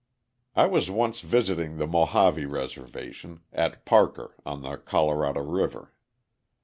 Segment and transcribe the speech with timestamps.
[0.55, 5.93] ]I was once visiting the Mohave reservation, at Parker, on the Colorado River.